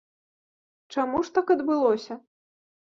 Чаму 0.95 1.23
ж 1.29 1.39
так 1.39 1.47
адбылося? 1.59 2.13